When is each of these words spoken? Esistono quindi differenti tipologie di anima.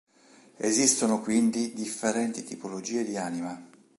Esistono 0.57 1.21
quindi 1.21 1.73
differenti 1.73 2.43
tipologie 2.43 3.03
di 3.03 3.17
anima. 3.17 3.63